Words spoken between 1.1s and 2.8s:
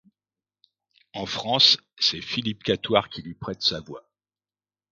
En France, c'est Philippe